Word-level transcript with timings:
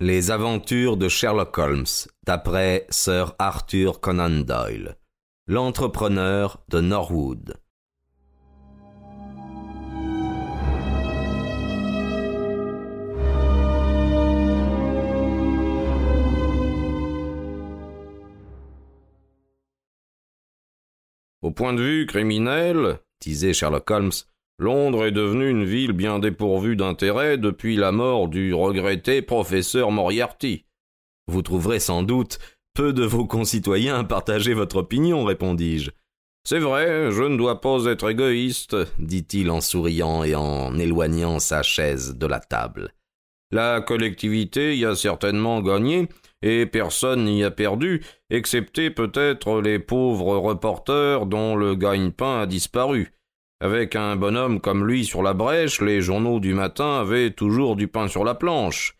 Les 0.00 0.30
aventures 0.30 0.96
de 0.96 1.08
Sherlock 1.08 1.58
Holmes, 1.58 1.84
d'après 2.24 2.86
Sir 2.88 3.34
Arthur 3.40 3.98
Conan 3.98 4.44
Doyle. 4.44 4.96
L'entrepreneur 5.48 6.62
de 6.68 6.80
Norwood. 6.80 7.56
Au 21.42 21.50
point 21.50 21.74
de 21.74 21.82
vue 21.82 22.06
criminel, 22.06 23.00
disait 23.20 23.52
Sherlock 23.52 23.90
Holmes, 23.90 24.12
Londres 24.60 25.06
est 25.06 25.12
devenue 25.12 25.48
une 25.48 25.64
ville 25.64 25.92
bien 25.92 26.18
dépourvue 26.18 26.74
d'intérêt 26.74 27.38
depuis 27.38 27.76
la 27.76 27.92
mort 27.92 28.28
du 28.28 28.52
regretté 28.52 29.22
professeur 29.22 29.92
Moriarty. 29.92 30.64
Vous 31.28 31.42
trouverez 31.42 31.78
sans 31.78 32.02
doute 32.02 32.40
peu 32.74 32.92
de 32.92 33.04
vos 33.04 33.24
concitoyens 33.24 34.00
à 34.00 34.04
partager 34.04 34.54
votre 34.54 34.76
opinion, 34.76 35.24
répondis-je. 35.24 35.92
C'est 36.44 36.58
vrai, 36.58 37.12
je 37.12 37.22
ne 37.22 37.36
dois 37.36 37.60
pas 37.60 37.84
être 37.84 38.10
égoïste, 38.10 38.76
dit-il 38.98 39.50
en 39.50 39.60
souriant 39.60 40.24
et 40.24 40.34
en 40.34 40.76
éloignant 40.78 41.38
sa 41.38 41.62
chaise 41.62 42.16
de 42.16 42.26
la 42.26 42.40
table. 42.40 42.94
La 43.52 43.80
collectivité 43.80 44.76
y 44.76 44.84
a 44.84 44.96
certainement 44.96 45.60
gagné, 45.60 46.08
et 46.42 46.66
personne 46.66 47.24
n'y 47.24 47.44
a 47.44 47.50
perdu, 47.50 48.02
excepté 48.30 48.90
peut-être 48.90 49.60
les 49.60 49.78
pauvres 49.78 50.36
reporters 50.36 51.26
dont 51.26 51.54
le 51.54 51.74
gagne-pain 51.74 52.40
a 52.40 52.46
disparu. 52.46 53.12
Avec 53.60 53.96
un 53.96 54.14
bonhomme 54.14 54.60
comme 54.60 54.86
lui 54.86 55.04
sur 55.04 55.22
la 55.22 55.34
brèche, 55.34 55.80
les 55.80 56.00
journaux 56.00 56.38
du 56.38 56.54
matin 56.54 57.00
avaient 57.00 57.32
toujours 57.32 57.74
du 57.74 57.88
pain 57.88 58.06
sur 58.06 58.22
la 58.24 58.34
planche. 58.34 58.94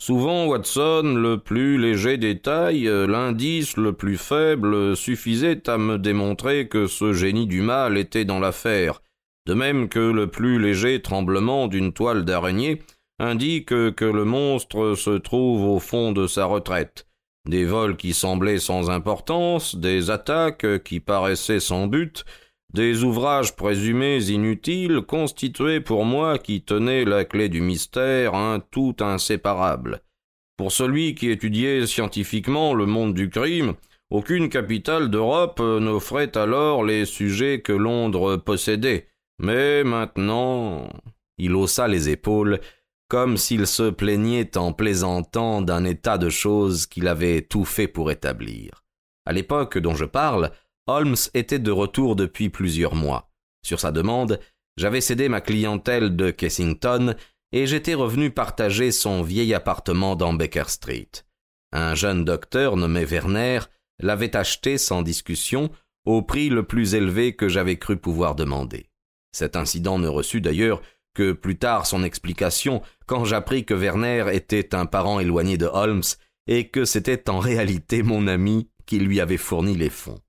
Souvent, 0.00 0.46
Watson, 0.46 1.14
le 1.16 1.38
plus 1.38 1.76
léger 1.78 2.16
détail, 2.16 2.84
l'indice 2.84 3.76
le 3.76 3.92
plus 3.92 4.16
faible, 4.16 4.96
suffisait 4.96 5.68
à 5.68 5.76
me 5.76 5.98
démontrer 5.98 6.68
que 6.68 6.86
ce 6.86 7.12
génie 7.12 7.48
du 7.48 7.62
mal 7.62 7.98
était 7.98 8.24
dans 8.24 8.38
l'affaire, 8.38 9.02
de 9.46 9.54
même 9.54 9.88
que 9.88 9.98
le 9.98 10.28
plus 10.28 10.60
léger 10.60 11.02
tremblement 11.02 11.66
d'une 11.66 11.92
toile 11.92 12.24
d'araignée 12.24 12.80
indique 13.18 13.70
que 13.70 14.04
le 14.04 14.24
monstre 14.24 14.94
se 14.94 15.18
trouve 15.18 15.64
au 15.64 15.80
fond 15.80 16.12
de 16.12 16.28
sa 16.28 16.44
retraite. 16.44 17.08
Des 17.48 17.64
vols 17.64 17.96
qui 17.96 18.12
semblaient 18.12 18.60
sans 18.60 18.90
importance, 18.90 19.74
des 19.74 20.10
attaques 20.10 20.84
qui 20.84 21.00
paraissaient 21.00 21.58
sans 21.58 21.88
but, 21.88 22.24
des 22.74 23.02
ouvrages 23.02 23.56
présumés 23.56 24.30
inutiles 24.30 25.00
constituaient 25.00 25.80
pour 25.80 26.04
moi 26.04 26.38
qui 26.38 26.62
tenais 26.62 27.04
la 27.04 27.24
clé 27.24 27.48
du 27.48 27.60
mystère 27.60 28.34
un 28.34 28.60
tout 28.60 28.96
inséparable. 29.00 30.02
Pour 30.56 30.72
celui 30.72 31.14
qui 31.14 31.30
étudiait 31.30 31.86
scientifiquement 31.86 32.74
le 32.74 32.84
monde 32.84 33.14
du 33.14 33.30
crime, 33.30 33.74
aucune 34.10 34.48
capitale 34.48 35.10
d'Europe 35.10 35.60
n'offrait 35.60 36.36
alors 36.36 36.84
les 36.84 37.04
sujets 37.04 37.60
que 37.60 37.72
Londres 37.72 38.36
possédait. 38.36 39.08
Mais 39.38 39.84
maintenant. 39.84 40.88
Il 41.40 41.54
haussa 41.54 41.86
les 41.86 42.08
épaules, 42.08 42.58
comme 43.08 43.36
s'il 43.36 43.66
se 43.66 43.90
plaignait 43.90 44.56
en 44.58 44.72
plaisantant 44.72 45.62
d'un 45.62 45.84
état 45.84 46.18
de 46.18 46.28
choses 46.28 46.86
qu'il 46.86 47.06
avait 47.06 47.42
tout 47.42 47.64
fait 47.64 47.86
pour 47.86 48.10
établir. 48.10 48.82
À 49.24 49.32
l'époque 49.32 49.78
dont 49.78 49.94
je 49.94 50.04
parle, 50.04 50.50
Holmes 50.88 51.16
était 51.34 51.58
de 51.58 51.70
retour 51.70 52.16
depuis 52.16 52.48
plusieurs 52.48 52.94
mois. 52.94 53.30
Sur 53.62 53.78
sa 53.78 53.92
demande, 53.92 54.40
j'avais 54.78 55.02
cédé 55.02 55.28
ma 55.28 55.42
clientèle 55.42 56.16
de 56.16 56.30
Kessington 56.30 57.14
et 57.52 57.66
j'étais 57.66 57.92
revenu 57.92 58.30
partager 58.30 58.90
son 58.90 59.22
vieil 59.22 59.52
appartement 59.52 60.16
dans 60.16 60.32
Baker 60.32 60.64
Street. 60.68 61.10
Un 61.72 61.94
jeune 61.94 62.24
docteur 62.24 62.76
nommé 62.76 63.04
Werner 63.04 63.60
l'avait 64.00 64.34
acheté 64.34 64.78
sans 64.78 65.02
discussion 65.02 65.70
au 66.06 66.22
prix 66.22 66.48
le 66.48 66.62
plus 66.62 66.94
élevé 66.94 67.36
que 67.36 67.50
j'avais 67.50 67.76
cru 67.76 67.98
pouvoir 67.98 68.34
demander. 68.34 68.88
Cet 69.32 69.56
incident 69.56 69.98
ne 69.98 70.08
reçut 70.08 70.40
d'ailleurs 70.40 70.80
que 71.12 71.32
plus 71.32 71.58
tard 71.58 71.86
son 71.86 72.02
explication 72.02 72.80
quand 73.06 73.26
j'appris 73.26 73.66
que 73.66 73.74
Werner 73.74 74.26
était 74.32 74.74
un 74.74 74.86
parent 74.86 75.20
éloigné 75.20 75.58
de 75.58 75.66
Holmes 75.66 76.02
et 76.46 76.68
que 76.68 76.86
c'était 76.86 77.28
en 77.28 77.40
réalité 77.40 78.02
mon 78.02 78.26
ami 78.26 78.70
qui 78.86 78.98
lui 79.00 79.20
avait 79.20 79.36
fourni 79.36 79.76
les 79.76 79.90
fonds. 79.90 80.20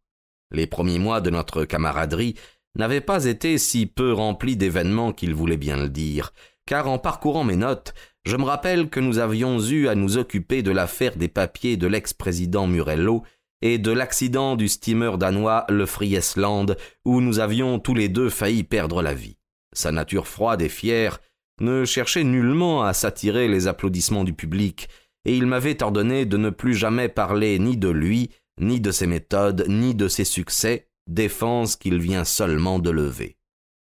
Les 0.52 0.68
premiers 0.68 1.00
mois 1.00 1.22
de 1.22 1.30
notre 1.30 1.66
camaraderie 1.66 2.36
n'avaient 2.76 3.02
pas 3.02 3.26
été 3.26 3.58
si 3.58 3.86
peu 3.86 4.14
remplis 4.14 4.56
d'événements 4.56 5.14
qu'il 5.14 5.34
voulait 5.34 5.58
bien 5.58 5.78
le 5.78 5.90
dire, 5.90 6.34
car 6.66 6.88
en 6.88 7.00
parcourant 7.00 7.44
mes 7.44 7.56
notes, 7.56 7.94
je 8.26 8.38
me 8.38 8.44
rappelle 8.44 8.90
que 8.90 9.00
nous 9.00 9.18
avions 9.18 9.60
eu 9.60 9.88
à 9.88 9.96
nous 9.96 10.18
occuper 10.18 10.62
de 10.62 10.72
l'affaire 10.72 11.16
des 11.16 11.28
papiers 11.28 11.78
de 11.78 11.88
l'ex-président 11.88 12.68
Murello 12.68 13.24
et 13.62 13.78
de 13.78 13.92
l'accident 13.92 14.56
du 14.56 14.68
steamer 14.68 15.18
danois 15.18 15.66
le 15.70 15.86
Friesland, 15.86 16.78
où 17.06 17.22
nous 17.22 17.40
avions 17.40 17.80
tous 17.80 17.94
les 17.94 18.08
deux 18.08 18.30
failli 18.30 18.64
perdre 18.64 19.02
la 19.02 19.14
vie. 19.14 19.38
Sa 19.74 19.92
nature 19.92 20.28
froide 20.28 20.62
et 20.62 20.70
fière 20.70 21.20
ne 21.60 21.86
cherchait 21.86 22.24
nullement 22.24 22.84
à 22.84 22.94
s'attirer 22.94 23.48
les 23.48 23.68
applaudissements 23.68 24.24
du 24.24 24.34
public, 24.34 24.88
et 25.26 25.36
il 25.36 25.46
m'avait 25.46 25.84
ordonné 25.84 26.26
de 26.26 26.38
ne 26.38 26.50
plus 26.50 26.74
jamais 26.74 27.10
parler 27.10 27.60
ni 27.60 27.76
de 27.76 27.90
lui, 27.90 28.30
ni 28.60 28.80
de 28.80 28.92
ses 28.92 29.08
méthodes, 29.08 29.66
ni 29.68 29.96
de 29.96 30.08
ses 30.08 30.26
succès, 30.26 30.88
défense 31.08 31.76
qu'il 31.76 32.00
vient 32.00 32.26
seulement 32.26 32.80
de 32.80 32.90
lever. 32.90 33.38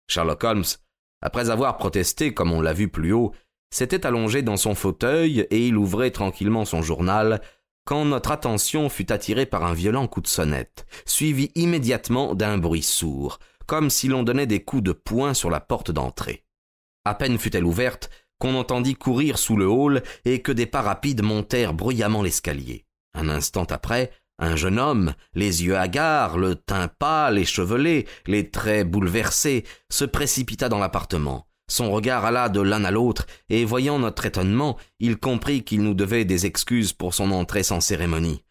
Sherlock 0.08 0.44
Holmes, 0.44 0.64
après 1.22 1.50
avoir 1.50 1.78
protesté 1.78 2.34
comme 2.34 2.52
on 2.52 2.62
l'a 2.62 2.74
vu 2.74 2.90
plus 2.90 3.14
haut, 3.14 3.34
s'était 3.72 4.06
allongé 4.06 4.42
dans 4.42 4.58
son 4.58 4.76
fauteuil 4.76 5.42
et 5.50 5.68
il 5.68 5.78
ouvrait 5.78 6.12
tranquillement 6.12 6.66
son 6.66 6.82
journal 6.82 7.42
quand 7.86 8.06
notre 8.06 8.32
attention 8.32 8.90
fut 8.90 9.12
attirée 9.12 9.46
par 9.46 9.64
un 9.64 9.74
violent 9.74 10.08
coup 10.08 10.22
de 10.22 10.28
sonnette, 10.28 10.86
suivi 11.06 11.52
immédiatement 11.56 12.36
d'un 12.36 12.58
bruit 12.58 12.84
sourd, 12.84 13.40
comme 13.66 13.90
si 13.90 14.08
l'on 14.08 14.24
donnait 14.24 14.48
des 14.48 14.62
coups 14.62 14.84
de 14.84 14.92
poing 14.92 15.34
sur 15.34 15.50
la 15.50 15.62
porte 15.62 15.92
d'entrée. 15.92 16.44
À 17.06 17.16
peine 17.16 17.38
fut-elle 17.38 17.66
ouverte 17.66 18.10
qu'on 18.40 18.56
entendit 18.56 18.96
courir 18.96 19.40
sous 19.40 19.56
le 19.56 19.68
hall 19.68 20.04
et 20.26 20.42
que 20.42 20.52
des 20.52 20.66
pas 20.66 20.82
rapides 20.82 21.24
montèrent 21.24 21.74
bruyamment 21.74 22.22
l'escalier. 22.22 22.86
Un 23.14 23.30
instant 23.30 23.64
après, 23.64 24.12
un 24.40 24.56
jeune 24.56 24.80
homme, 24.80 25.14
les 25.34 25.64
yeux 25.64 25.78
hagards, 25.78 26.38
le 26.38 26.56
teint 26.56 26.88
pâle, 26.88 27.40
échevelé, 27.40 28.08
les 28.28 28.50
traits 28.50 28.90
bouleversés, 28.90 29.64
se 29.90 30.06
précipita 30.06 30.70
dans 30.70 30.78
l'appartement. 30.78 31.48
Son 31.70 31.92
regard 31.92 32.24
alla 32.24 32.48
de 32.48 32.62
l'un 32.62 32.86
à 32.86 32.92
l'autre, 32.92 33.26
et 33.50 33.66
voyant 33.66 34.00
notre 34.00 34.26
étonnement, 34.26 34.78
il 35.00 35.18
comprit 35.18 35.64
qu'il 35.64 35.82
nous 35.82 35.96
devait 35.96 36.24
des 36.24 36.46
excuses 36.46 36.94
pour 36.94 37.14
son 37.14 37.32
entrée 37.32 37.64
sans 37.64 37.82
cérémonie. 37.82 38.44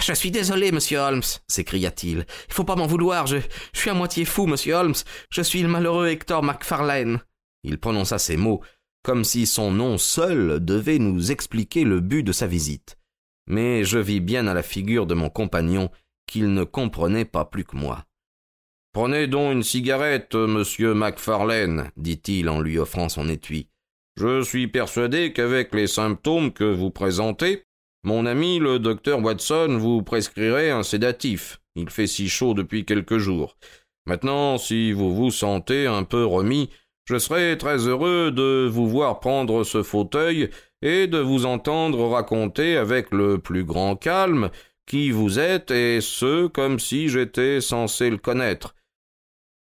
Je 0.00 0.12
suis 0.12 0.30
désolé, 0.30 0.70
monsieur 0.70 0.98
Holmes, 0.98 1.22
s'écria-t-il. 1.46 2.26
Il 2.48 2.52
faut 2.52 2.64
pas 2.64 2.76
m'en 2.76 2.86
vouloir, 2.86 3.26
je, 3.26 3.38
je 3.72 3.80
suis 3.80 3.90
à 3.90 3.94
moitié 3.94 4.26
fou, 4.26 4.46
monsieur 4.46 4.74
Holmes. 4.74 4.94
Je 5.30 5.40
suis 5.40 5.62
le 5.62 5.68
malheureux 5.68 6.08
Hector 6.08 6.42
Macfarlane. 6.42 7.20
Il 7.62 7.78
prononça 7.78 8.18
ces 8.18 8.36
mots, 8.36 8.60
comme 9.02 9.24
si 9.24 9.46
son 9.46 9.70
nom 9.70 9.96
seul 9.96 10.62
devait 10.62 10.98
nous 10.98 11.32
expliquer 11.32 11.84
le 11.84 12.00
but 12.00 12.22
de 12.22 12.32
sa 12.32 12.46
visite 12.46 12.97
mais 13.48 13.82
je 13.84 13.98
vis 13.98 14.20
bien 14.20 14.46
à 14.46 14.54
la 14.54 14.62
figure 14.62 15.06
de 15.06 15.14
mon 15.14 15.30
compagnon 15.30 15.90
qu'il 16.26 16.52
ne 16.52 16.64
comprenait 16.64 17.24
pas 17.24 17.44
plus 17.44 17.64
que 17.64 17.76
moi. 17.76 18.04
Prenez 18.92 19.26
donc 19.26 19.52
une 19.52 19.62
cigarette, 19.62 20.34
monsieur 20.34 20.94
Macfarlane, 20.94 21.90
dit-il 21.96 22.48
en 22.48 22.60
lui 22.60 22.78
offrant 22.78 23.08
son 23.08 23.28
étui. 23.28 23.68
Je 24.16 24.42
suis 24.42 24.68
persuadé 24.68 25.32
qu'avec 25.32 25.74
les 25.74 25.86
symptômes 25.86 26.52
que 26.52 26.64
vous 26.64 26.90
présentez, 26.90 27.62
mon 28.04 28.26
ami 28.26 28.58
le 28.58 28.78
docteur 28.78 29.22
Watson 29.22 29.76
vous 29.78 30.02
prescrirait 30.02 30.70
un 30.70 30.82
sédatif. 30.82 31.60
Il 31.76 31.90
fait 31.90 32.06
si 32.06 32.28
chaud 32.28 32.54
depuis 32.54 32.84
quelques 32.84 33.18
jours. 33.18 33.56
Maintenant, 34.06 34.58
si 34.58 34.92
vous 34.92 35.14
vous 35.14 35.30
sentez 35.30 35.86
un 35.86 36.02
peu 36.02 36.24
remis, 36.24 36.70
je 37.04 37.18
serai 37.18 37.56
très 37.58 37.86
heureux 37.86 38.30
de 38.30 38.68
vous 38.70 38.88
voir 38.88 39.20
prendre 39.20 39.64
ce 39.64 39.82
fauteuil 39.82 40.50
et 40.82 41.06
de 41.06 41.18
vous 41.18 41.46
entendre 41.46 42.06
raconter 42.08 42.76
avec 42.76 43.10
le 43.10 43.38
plus 43.38 43.64
grand 43.64 43.96
calme 43.96 44.50
qui 44.86 45.10
vous 45.10 45.38
êtes 45.38 45.70
et 45.70 46.00
ce 46.00 46.46
comme 46.46 46.78
si 46.78 47.08
j'étais 47.08 47.60
censé 47.60 48.10
le 48.10 48.18
connaître. 48.18 48.74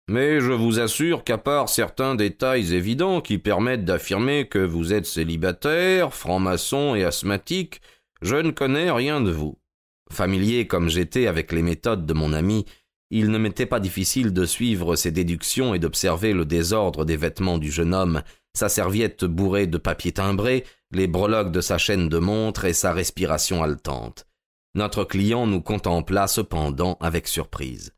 Mais 0.09 0.39
je 0.39 0.53
vous 0.53 0.79
assure 0.79 1.25
qu'à 1.25 1.37
part 1.37 1.67
certains 1.67 2.15
détails 2.15 2.73
évidents 2.73 3.19
qui 3.19 3.37
permettent 3.37 3.83
d'affirmer 3.83 4.47
que 4.47 4.59
vous 4.59 4.93
êtes 4.93 5.05
célibataire, 5.05 6.13
franc-maçon 6.13 6.95
et 6.95 7.03
asthmatique, 7.03 7.81
je 8.21 8.37
ne 8.37 8.51
connais 8.51 8.89
rien 8.89 9.19
de 9.19 9.31
vous. 9.31 9.59
Familier 10.09 10.65
comme 10.65 10.87
j'étais 10.87 11.27
avec 11.27 11.51
les 11.51 11.61
méthodes 11.61 12.05
de 12.05 12.13
mon 12.13 12.31
ami, 12.31 12.65
il 13.09 13.31
ne 13.31 13.37
m'était 13.37 13.65
pas 13.65 13.81
difficile 13.81 14.31
de 14.31 14.45
suivre 14.45 14.95
ses 14.95 15.11
déductions 15.11 15.73
et 15.73 15.79
d'observer 15.79 16.33
le 16.33 16.45
désordre 16.45 17.03
des 17.03 17.17
vêtements 17.17 17.57
du 17.57 17.69
jeune 17.69 17.93
homme, 17.93 18.21
sa 18.57 18.69
serviette 18.69 19.23
bourrée 19.23 19.67
de 19.67 19.77
papier 19.77 20.11
timbré, 20.11 20.65
les 20.91 21.07
breloques 21.07 21.51
de 21.51 21.61
sa 21.61 21.77
chaîne 21.77 22.09
de 22.09 22.17
montre 22.17 22.65
et 22.65 22.73
sa 22.73 22.91
respiration 22.91 23.63
haletante. 23.63 24.25
Notre 24.73 25.03
client 25.03 25.47
nous 25.47 25.61
contempla 25.61 26.27
cependant 26.27 26.97
avec 26.99 27.27
surprise. 27.27 27.93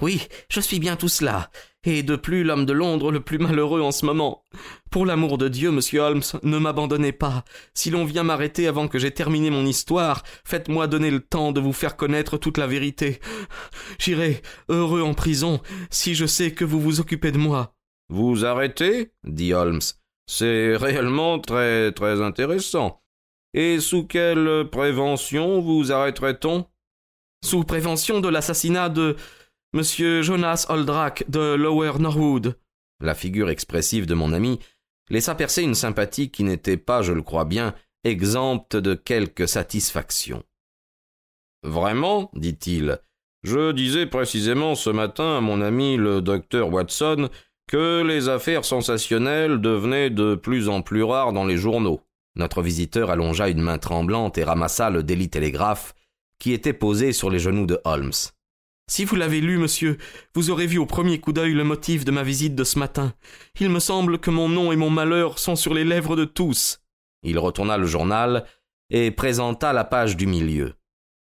Oui, 0.00 0.26
je 0.48 0.60
suis 0.60 0.80
bien 0.80 0.96
tout 0.96 1.08
cela. 1.08 1.50
et 1.84 2.02
de 2.02 2.16
plus 2.16 2.44
l'homme 2.44 2.66
de 2.66 2.74
Londres 2.74 3.10
le 3.10 3.20
plus 3.20 3.38
malheureux 3.38 3.80
en 3.80 3.90
ce 3.90 4.04
moment. 4.04 4.44
Pour 4.90 5.06
l'amour 5.06 5.38
de 5.38 5.48
Dieu, 5.48 5.70
monsieur 5.70 6.00
Holmes, 6.00 6.22
ne 6.42 6.58
m'abandonnez 6.58 7.12
pas. 7.12 7.44
Si 7.72 7.90
l'on 7.90 8.04
vient 8.04 8.22
m'arrêter 8.22 8.66
avant 8.66 8.86
que 8.86 8.98
j'aie 8.98 9.10
terminé 9.12 9.48
mon 9.48 9.64
histoire, 9.64 10.22
faites-moi 10.44 10.88
donner 10.88 11.10
le 11.10 11.20
temps 11.20 11.52
de 11.52 11.60
vous 11.60 11.72
faire 11.72 11.96
connaître 11.96 12.36
toute 12.36 12.58
la 12.58 12.66
vérité. 12.66 13.20
J'irai 13.98 14.42
heureux 14.68 15.02
en 15.02 15.14
prison 15.14 15.60
si 15.88 16.14
je 16.14 16.26
sais 16.26 16.52
que 16.52 16.64
vous 16.66 16.80
vous 16.80 17.00
occupez 17.00 17.32
de 17.32 17.38
moi. 17.38 17.74
Vous 18.10 18.44
arrêtez? 18.44 19.12
dit 19.24 19.54
Holmes. 19.54 19.80
C'est 20.32 20.76
réellement 20.76 21.40
très 21.40 21.90
très 21.90 22.22
intéressant. 22.22 23.02
Et 23.52 23.80
sous 23.80 24.06
quelle 24.06 24.70
prévention 24.70 25.60
vous 25.60 25.90
arrêterait-on? 25.90 26.66
Sous 27.44 27.64
prévention 27.64 28.20
de 28.20 28.28
l'assassinat 28.28 28.90
de 28.90 29.16
Monsieur 29.72 30.22
Jonas 30.22 30.66
Oldrack 30.68 31.28
de 31.28 31.54
Lower 31.54 31.98
Norwood. 31.98 32.56
La 33.00 33.16
figure 33.16 33.50
expressive 33.50 34.06
de 34.06 34.14
mon 34.14 34.32
ami 34.32 34.60
laissa 35.08 35.34
percer 35.34 35.64
une 35.64 35.74
sympathie 35.74 36.30
qui 36.30 36.44
n'était 36.44 36.76
pas, 36.76 37.02
je 37.02 37.12
le 37.12 37.22
crois 37.22 37.44
bien, 37.44 37.74
exempte 38.04 38.76
de 38.76 38.94
quelque 38.94 39.48
satisfaction. 39.48 40.44
Vraiment, 41.64 42.30
dit-il, 42.34 43.00
je 43.42 43.72
disais 43.72 44.06
précisément 44.06 44.76
ce 44.76 44.90
matin 44.90 45.38
à 45.38 45.40
mon 45.40 45.60
ami 45.60 45.96
le 45.96 46.22
docteur 46.22 46.72
Watson 46.72 47.30
que 47.70 48.02
les 48.02 48.28
affaires 48.28 48.64
sensationnelles 48.64 49.60
devenaient 49.60 50.10
de 50.10 50.34
plus 50.34 50.68
en 50.68 50.82
plus 50.82 51.04
rares 51.04 51.32
dans 51.32 51.44
les 51.44 51.56
journaux. 51.56 52.00
Notre 52.34 52.62
visiteur 52.62 53.10
allongea 53.10 53.48
une 53.48 53.62
main 53.62 53.78
tremblante 53.78 54.38
et 54.38 54.42
ramassa 54.42 54.90
le 54.90 55.04
délit 55.04 55.30
télégraphe 55.30 55.94
qui 56.40 56.52
était 56.52 56.72
posé 56.72 57.12
sur 57.12 57.30
les 57.30 57.38
genoux 57.38 57.66
de 57.66 57.78
Holmes. 57.84 58.10
Si 58.90 59.04
vous 59.04 59.14
l'avez 59.14 59.40
lu, 59.40 59.56
monsieur, 59.56 59.98
vous 60.34 60.50
aurez 60.50 60.66
vu 60.66 60.78
au 60.78 60.86
premier 60.86 61.20
coup 61.20 61.32
d'œil 61.32 61.52
le 61.52 61.62
motif 61.62 62.04
de 62.04 62.10
ma 62.10 62.24
visite 62.24 62.56
de 62.56 62.64
ce 62.64 62.76
matin. 62.76 63.14
Il 63.60 63.70
me 63.70 63.78
semble 63.78 64.18
que 64.18 64.30
mon 64.30 64.48
nom 64.48 64.72
et 64.72 64.76
mon 64.76 64.90
malheur 64.90 65.38
sont 65.38 65.54
sur 65.54 65.72
les 65.72 65.84
lèvres 65.84 66.16
de 66.16 66.24
tous. 66.24 66.80
Il 67.22 67.38
retourna 67.38 67.78
le 67.78 67.86
journal 67.86 68.46
et 68.90 69.12
présenta 69.12 69.72
la 69.72 69.84
page 69.84 70.16
du 70.16 70.26
milieu. 70.26 70.74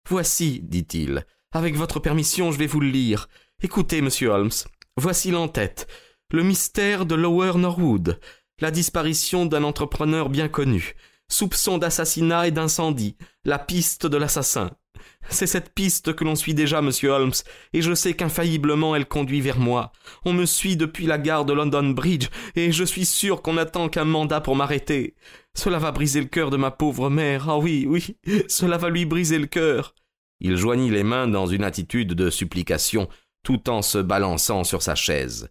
Voici, 0.09 0.61
dit-il. 0.63 1.27
Avec 1.51 1.75
votre 1.75 1.99
permission, 1.99 2.53
je 2.53 2.59
vais 2.59 2.69
vous 2.69 2.79
le 2.79 2.91
lire. 2.91 3.29
Écoutez, 3.65 4.01
monsieur 4.01 4.29
Holmes. 4.29 4.53
Voici 4.97 5.33
l'entête. 5.33 5.89
Le 6.33 6.43
mystère 6.43 7.07
de 7.07 7.15
Lower 7.15 7.53
Norwood. 7.57 8.19
La 8.61 8.73
disparition 8.73 9.47
d'un 9.47 9.63
entrepreneur 9.63 10.29
bien 10.29 10.49
connu. 10.49 10.97
Soupçon 11.29 11.79
d'assassinat 11.79 12.49
et 12.49 12.51
d'incendie. 12.51 13.17
La 13.45 13.61
piste 13.61 14.09
de 14.09 14.17
l'assassin. 14.17 14.73
C'est 15.29 15.47
cette 15.47 15.73
piste 15.73 16.15
que 16.15 16.25
l'on 16.25 16.35
suit 16.35 16.55
déjà, 16.55 16.83
monsieur 16.83 17.11
Holmes, 17.11 17.33
et 17.73 17.81
je 17.81 17.95
sais 17.95 18.15
qu'infailliblement 18.15 18.97
elle 18.97 19.07
conduit 19.07 19.41
vers 19.41 19.61
moi. 19.61 19.93
On 20.25 20.33
me 20.33 20.47
suit 20.47 20.77
depuis 20.77 21.07
la 21.07 21.19
gare 21.19 21.45
de 21.45 21.53
London 21.53 21.91
Bridge, 21.91 22.27
et 22.57 22.73
je 22.73 22.83
suis 22.83 23.07
sûr 23.07 23.41
qu'on 23.41 23.53
n'attend 23.53 23.89
qu'un 23.89 24.05
mandat 24.05 24.41
pour 24.41 24.57
m'arrêter. 24.57 25.15
Cela 25.55 25.79
va 25.79 25.93
briser 25.93 26.21
le 26.21 26.27
cœur 26.27 26.51
de 26.51 26.57
ma 26.57 26.73
pauvre 26.73 27.09
mère. 27.09 27.49
Ah 27.49 27.59
oui, 27.59 27.87
oui, 27.89 28.17
cela 28.49 28.79
va 28.79 28.91
lui 28.91 29.05
briser 29.05 29.39
le 29.39 29.47
cœur. 29.47 29.95
Il 30.41 30.57
joignit 30.57 30.91
les 30.91 31.05
mains 31.05 31.29
dans 31.29 31.47
une 31.47 31.63
attitude 31.63 32.15
de 32.15 32.31
supplication, 32.31 33.09
tout 33.45 33.71
en 33.71 33.81
se 33.81 33.99
balançant 33.99 34.65
sur 34.65 34.83
sa 34.83 34.97
chaise. 34.97 35.51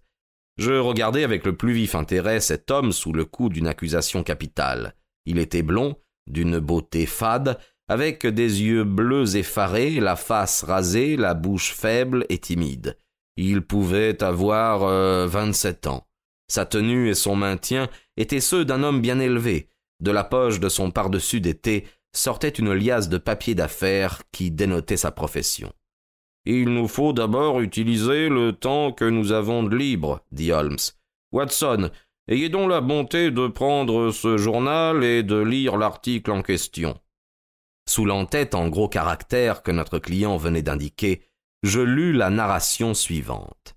Je 0.58 0.74
regardai 0.74 1.24
avec 1.24 1.46
le 1.46 1.56
plus 1.56 1.74
vif 1.74 1.96
intérêt 1.96 2.40
cet 2.40 2.72
homme 2.72 2.92
sous 2.92 3.12
le 3.12 3.26
coup 3.26 3.50
d'une 3.50 3.68
accusation 3.68 4.24
capitale. 4.24 4.96
Il 5.26 5.38
était 5.38 5.64
blond, 5.64 5.98
d'une 6.28 6.60
beauté 6.60 7.06
fade, 7.06 7.60
avec 7.88 8.26
des 8.26 8.64
yeux 8.64 8.84
bleus 8.84 9.36
effarés, 9.36 10.00
la 10.00 10.16
face 10.16 10.64
rasée, 10.64 11.18
la 11.18 11.34
bouche 11.34 11.74
faible 11.74 12.26
et 12.30 12.40
timide. 12.40 12.98
Il 13.38 13.62
pouvait 13.62 14.24
avoir 14.24 14.84
euh, 14.84 15.28
vingt-sept 15.28 15.88
ans. 15.88 16.08
Sa 16.48 16.66
tenue 16.66 17.10
et 17.10 17.16
son 17.16 17.36
maintien 17.36 17.90
étaient 18.18 18.40
ceux 18.40 18.66
d'un 18.66 18.82
homme 18.84 19.02
bien 19.02 19.20
élevé. 19.20 19.70
De 20.00 20.12
la 20.12 20.24
poche 20.24 20.60
de 20.60 20.70
son 20.70 20.92
pardessus 20.92 21.42
d'été 21.42 21.86
sortait 22.16 22.50
une 22.50 22.74
liasse 22.74 23.10
de 23.10 23.18
papier 23.18 23.56
d'affaires 23.56 24.22
qui 24.32 24.52
dénotait 24.52 24.98
sa 24.98 25.12
profession. 25.12 25.74
Il 26.46 26.70
nous 26.70 26.88
faut 26.88 27.12
d'abord 27.12 27.60
utiliser 27.60 28.30
le 28.30 28.54
temps 28.54 28.92
que 28.92 29.06
nous 29.06 29.32
avons 29.32 29.64
de 29.64 29.76
libre, 29.76 30.22
dit 30.32 30.52
Holmes. 30.52 30.78
Watson, 31.32 31.90
ayez 32.28 32.50
donc 32.50 32.70
la 32.70 32.82
bonté 32.82 33.32
de 33.32 33.48
prendre 33.48 34.12
ce 34.12 34.38
journal 34.38 35.04
et 35.04 35.24
de 35.24 35.38
lire 35.38 35.78
l'article 35.78 36.32
en 36.32 36.44
question. 36.44 37.00
Sous 37.90 38.06
l'entête 38.06 38.56
en 38.56 38.70
gros 38.70 38.90
caractères 38.90 39.64
que 39.64 39.72
notre 39.72 40.00
client 40.00 40.38
venait 40.38 40.62
d'indiquer, 40.62 41.24
je 41.64 41.82
lus 41.82 42.14
la 42.14 42.30
narration 42.30 42.94
suivante. 42.94 43.76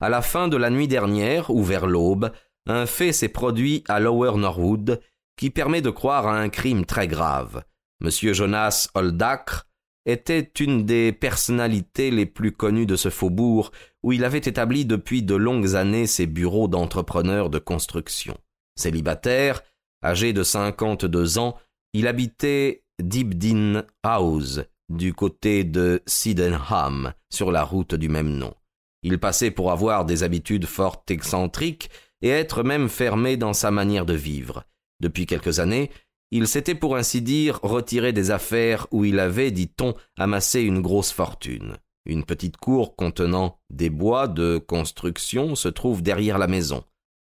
À 0.00 0.08
la 0.08 0.22
fin 0.22 0.46
de 0.46 0.56
la 0.56 0.70
nuit 0.70 0.88
dernière, 0.88 1.50
ou 1.50 1.64
vers 1.64 1.86
l'aube, 1.86 2.30
un 2.66 2.86
fait 2.86 3.12
s'est 3.12 3.28
produit 3.28 3.82
à 3.88 3.98
Lower 3.98 4.36
Norwood 4.36 5.00
qui 5.36 5.50
permet 5.50 5.80
de 5.80 5.90
croire 5.90 6.26
à 6.26 6.38
un 6.38 6.48
crime 6.48 6.84
très 6.84 7.08
grave. 7.08 7.64
Monsieur 8.00 8.32
Jonas 8.34 8.88
Oldacre 8.94 9.67
était 10.08 10.50
une 10.58 10.86
des 10.86 11.12
personnalités 11.12 12.10
les 12.10 12.24
plus 12.24 12.52
connues 12.52 12.86
de 12.86 12.96
ce 12.96 13.10
faubourg 13.10 13.70
où 14.02 14.12
il 14.12 14.24
avait 14.24 14.38
établi 14.38 14.86
depuis 14.86 15.22
de 15.22 15.34
longues 15.34 15.76
années 15.76 16.06
ses 16.06 16.26
bureaux 16.26 16.66
d'entrepreneurs 16.66 17.50
de 17.50 17.58
construction. 17.58 18.36
Célibataire, 18.74 19.62
âgé 20.02 20.32
de 20.32 20.42
cinquante-deux 20.42 21.38
ans, 21.38 21.56
il 21.92 22.06
habitait 22.06 22.84
Dibdin 23.02 23.84
House, 24.02 24.60
du 24.88 25.12
côté 25.12 25.64
de 25.64 26.02
Sydenham, 26.06 27.12
sur 27.30 27.52
la 27.52 27.62
route 27.62 27.94
du 27.94 28.08
même 28.08 28.30
nom. 28.30 28.54
Il 29.02 29.18
passait 29.18 29.50
pour 29.50 29.70
avoir 29.72 30.06
des 30.06 30.22
habitudes 30.22 30.66
fort 30.66 31.04
excentriques 31.08 31.90
et 32.22 32.30
être 32.30 32.62
même 32.62 32.88
fermé 32.88 33.36
dans 33.36 33.52
sa 33.52 33.70
manière 33.70 34.06
de 34.06 34.14
vivre. 34.14 34.64
Depuis 35.00 35.26
quelques 35.26 35.60
années, 35.60 35.90
il 36.30 36.46
s'était 36.46 36.74
pour 36.74 36.96
ainsi 36.96 37.22
dire 37.22 37.58
retiré 37.62 38.12
des 38.12 38.30
affaires 38.30 38.86
où 38.90 39.04
il 39.04 39.18
avait, 39.18 39.50
dit-on, 39.50 39.94
amassé 40.18 40.60
une 40.60 40.80
grosse 40.80 41.12
fortune. 41.12 41.78
Une 42.04 42.24
petite 42.24 42.56
cour 42.56 42.96
contenant 42.96 43.58
des 43.70 43.90
bois 43.90 44.28
de 44.28 44.58
construction 44.58 45.54
se 45.54 45.68
trouve 45.68 46.02
derrière 46.02 46.38
la 46.38 46.46
maison. 46.46 46.84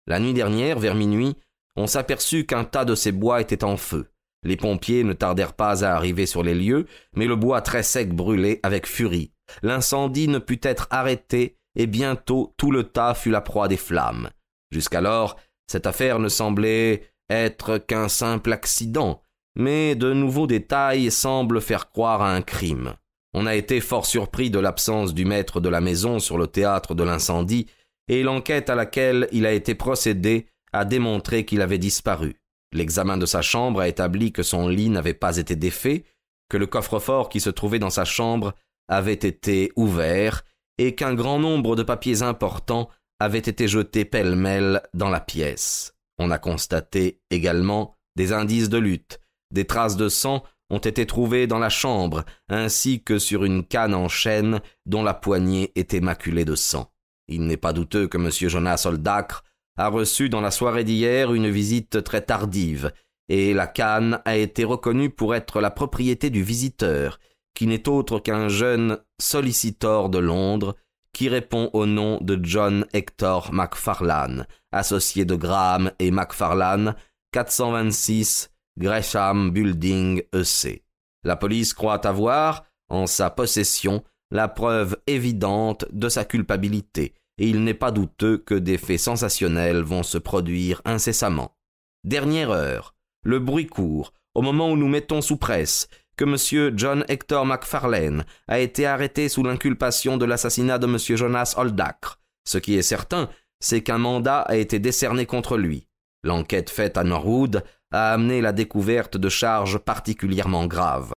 La 0.07 0.19
nuit 0.19 0.33
dernière, 0.33 0.79
vers 0.79 0.95
minuit, 0.95 1.35
on 1.75 1.87
s'aperçut 1.87 2.45
qu'un 2.45 2.63
tas 2.63 2.85
de 2.85 2.95
ces 2.95 3.11
bois 3.11 3.41
était 3.41 3.63
en 3.63 3.77
feu. 3.77 4.09
Les 4.43 4.57
pompiers 4.57 5.03
ne 5.03 5.13
tardèrent 5.13 5.53
pas 5.53 5.83
à 5.83 5.95
arriver 5.95 6.25
sur 6.25 6.43
les 6.43 6.55
lieux, 6.55 6.85
mais 7.13 7.25
le 7.25 7.35
bois 7.35 7.61
très 7.61 7.83
sec 7.83 8.13
brûlait 8.13 8.59
avec 8.63 8.87
furie. 8.87 9.31
L'incendie 9.63 10.27
ne 10.27 10.39
put 10.39 10.59
être 10.63 10.87
arrêté, 10.91 11.57
et 11.75 11.87
bientôt 11.87 12.53
tout 12.57 12.71
le 12.71 12.83
tas 12.83 13.13
fut 13.13 13.31
la 13.31 13.41
proie 13.41 13.67
des 13.67 13.77
flammes. 13.77 14.29
Jusqu'alors, 14.71 15.37
cette 15.67 15.87
affaire 15.87 16.19
ne 16.19 16.29
semblait 16.29 17.03
être 17.29 17.77
qu'un 17.77 18.07
simple 18.07 18.51
accident, 18.51 19.21
mais 19.55 19.95
de 19.95 20.13
nouveaux 20.13 20.47
détails 20.47 21.11
semblent 21.11 21.61
faire 21.61 21.89
croire 21.89 22.21
à 22.21 22.33
un 22.33 22.41
crime. 22.41 22.95
On 23.33 23.45
a 23.45 23.55
été 23.55 23.79
fort 23.81 24.05
surpris 24.05 24.49
de 24.49 24.59
l'absence 24.59 25.13
du 25.13 25.25
maître 25.25 25.59
de 25.59 25.69
la 25.69 25.81
maison 25.81 26.19
sur 26.19 26.37
le 26.37 26.47
théâtre 26.47 26.95
de 26.95 27.03
l'incendie, 27.03 27.67
et 28.07 28.23
l'enquête 28.23 28.69
à 28.69 28.75
laquelle 28.75 29.27
il 29.31 29.45
a 29.45 29.53
été 29.53 29.75
procédé 29.75 30.47
a 30.73 30.85
démontré 30.85 31.45
qu'il 31.45 31.61
avait 31.61 31.77
disparu. 31.77 32.35
L'examen 32.73 33.17
de 33.17 33.25
sa 33.25 33.41
chambre 33.41 33.81
a 33.81 33.87
établi 33.87 34.31
que 34.31 34.43
son 34.43 34.67
lit 34.67 34.89
n'avait 34.89 35.13
pas 35.13 35.37
été 35.37 35.55
défait, 35.55 36.05
que 36.49 36.57
le 36.57 36.67
coffre-fort 36.67 37.29
qui 37.29 37.39
se 37.39 37.49
trouvait 37.49 37.79
dans 37.79 37.89
sa 37.89 38.05
chambre 38.05 38.53
avait 38.87 39.13
été 39.13 39.71
ouvert, 39.75 40.43
et 40.79 40.95
qu'un 40.95 41.13
grand 41.13 41.37
nombre 41.37 41.75
de 41.75 41.83
papiers 41.83 42.23
importants 42.23 42.89
avaient 43.19 43.37
été 43.37 43.67
jetés 43.67 44.05
pêle-mêle 44.05 44.81
dans 44.93 45.09
la 45.09 45.19
pièce. 45.19 45.93
On 46.19 46.31
a 46.31 46.37
constaté 46.37 47.21
également 47.31 47.95
des 48.15 48.33
indices 48.33 48.69
de 48.69 48.77
lutte, 48.77 49.19
des 49.51 49.65
traces 49.65 49.97
de 49.97 50.09
sang 50.09 50.43
ont 50.69 50.79
été 50.79 51.05
trouvées 51.05 51.47
dans 51.47 51.57
la 51.57 51.69
chambre, 51.69 52.23
ainsi 52.49 53.01
que 53.01 53.17
sur 53.17 53.43
une 53.43 53.65
canne 53.65 53.95
en 53.95 54.07
chêne 54.07 54.61
dont 54.85 55.01
la 55.01 55.13
poignée 55.15 55.71
était 55.75 56.01
maculée 56.01 56.45
de 56.45 56.55
sang. 56.55 56.91
Il 57.27 57.45
n'est 57.45 57.57
pas 57.57 57.73
douteux 57.73 58.07
que 58.07 58.17
M. 58.17 58.29
Jonas 58.31 58.83
Oldacre 58.85 59.43
a 59.77 59.87
reçu 59.87 60.29
dans 60.29 60.41
la 60.41 60.51
soirée 60.51 60.83
d'hier 60.83 61.33
une 61.33 61.49
visite 61.49 62.03
très 62.03 62.21
tardive, 62.21 62.91
et 63.29 63.53
la 63.53 63.67
canne 63.67 64.21
a 64.25 64.35
été 64.35 64.63
reconnue 64.63 65.09
pour 65.09 65.33
être 65.33 65.61
la 65.61 65.71
propriété 65.71 66.29
du 66.29 66.43
visiteur, 66.43 67.19
qui 67.55 67.65
n'est 67.65 67.87
autre 67.87 68.19
qu'un 68.19 68.49
jeune 68.49 68.99
sollicitor 69.19 70.09
de 70.09 70.19
Londres, 70.19 70.75
qui 71.13 71.29
répond 71.29 71.69
au 71.73 71.85
nom 71.85 72.19
de 72.21 72.39
John 72.41 72.85
Hector 72.93 73.51
Macfarlane, 73.53 74.47
associé 74.71 75.25
de 75.25 75.35
Graham 75.35 75.91
et 75.99 76.11
Macfarlane, 76.11 76.95
426 77.31 78.51
Gresham 78.77 79.51
Building 79.51 80.23
EC. 80.33 80.83
La 81.23 81.35
police 81.35 81.73
croit 81.73 82.05
avoir, 82.07 82.63
en 82.89 83.07
sa 83.07 83.29
possession, 83.29 84.03
la 84.31 84.47
preuve 84.47 84.97
évidente 85.07 85.85
de 85.91 86.07
sa 86.07 86.23
culpabilité, 86.23 87.13
et 87.37 87.47
il 87.47 87.63
n'est 87.63 87.73
pas 87.73 87.91
douteux 87.91 88.37
que 88.37 88.55
des 88.55 88.77
faits 88.77 88.99
sensationnels 88.99 89.81
vont 89.81 90.03
se 90.03 90.17
produire 90.17 90.81
incessamment. 90.85 91.55
Dernière 92.03 92.51
heure, 92.51 92.95
le 93.23 93.39
bruit 93.39 93.67
court, 93.67 94.13
au 94.35 94.41
moment 94.41 94.71
où 94.71 94.77
nous 94.77 94.87
mettons 94.87 95.21
sous 95.21 95.37
presse, 95.37 95.89
que 96.19 96.25
M. 96.25 96.73
John 96.75 97.05
Hector 97.07 97.45
MacFarlane 97.45 98.25
a 98.49 98.59
été 98.59 98.85
arrêté 98.85 99.29
sous 99.29 99.41
l'inculpation 99.41 100.17
de 100.17 100.25
l'assassinat 100.25 100.77
de 100.77 100.85
M. 100.85 100.97
Jonas 101.15 101.53
Oldacre. 101.55 102.19
Ce 102.45 102.57
qui 102.57 102.75
est 102.75 102.81
certain, 102.81 103.29
c'est 103.61 103.83
qu'un 103.83 103.99
mandat 103.99 104.41
a 104.41 104.57
été 104.57 104.79
décerné 104.79 105.25
contre 105.25 105.55
lui. 105.55 105.87
L'enquête 106.25 106.69
faite 106.69 106.97
à 106.97 107.05
Norwood 107.05 107.63
a 107.93 108.11
amené 108.11 108.41
la 108.41 108.51
découverte 108.51 109.15
de 109.15 109.29
charges 109.29 109.77
particulièrement 109.77 110.67
graves. 110.67 111.13